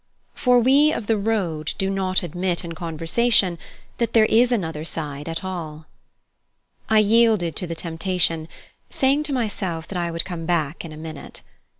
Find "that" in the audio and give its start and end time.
3.99-4.13, 9.89-9.99